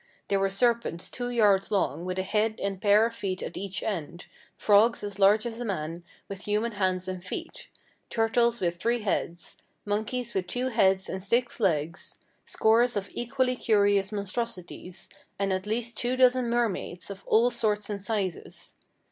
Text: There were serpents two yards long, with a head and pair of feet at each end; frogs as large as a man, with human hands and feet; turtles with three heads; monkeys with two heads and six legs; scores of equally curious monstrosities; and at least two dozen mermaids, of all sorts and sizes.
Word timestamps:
There 0.29 0.39
were 0.39 0.49
serpents 0.49 1.11
two 1.11 1.29
yards 1.29 1.69
long, 1.69 2.05
with 2.05 2.17
a 2.17 2.23
head 2.23 2.59
and 2.59 2.81
pair 2.81 3.05
of 3.05 3.13
feet 3.13 3.43
at 3.43 3.55
each 3.55 3.83
end; 3.83 4.25
frogs 4.57 5.03
as 5.03 5.19
large 5.19 5.45
as 5.45 5.59
a 5.59 5.63
man, 5.63 6.03
with 6.27 6.45
human 6.45 6.71
hands 6.71 7.07
and 7.07 7.23
feet; 7.23 7.67
turtles 8.09 8.59
with 8.59 8.77
three 8.77 9.03
heads; 9.03 9.57
monkeys 9.85 10.33
with 10.33 10.47
two 10.47 10.69
heads 10.69 11.07
and 11.07 11.21
six 11.21 11.59
legs; 11.59 12.15
scores 12.45 12.97
of 12.97 13.11
equally 13.13 13.55
curious 13.55 14.11
monstrosities; 14.11 15.07
and 15.37 15.53
at 15.53 15.67
least 15.67 15.97
two 15.99 16.15
dozen 16.15 16.49
mermaids, 16.49 17.11
of 17.11 17.23
all 17.27 17.51
sorts 17.51 17.87
and 17.87 18.01
sizes. 18.01 18.73